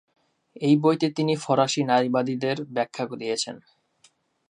এই 0.61 0.75
বইতে 0.77 1.07
তিনি 1.09 1.33
ফরাসি 1.35 1.81
নারীবাদের 1.83 2.57
ব্যাখ্যা 2.75 3.03
দিয়েছেন। 3.13 3.55